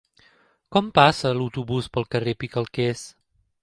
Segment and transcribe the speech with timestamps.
[0.75, 3.09] Quan passa l'autobús pel carrer Picalquers?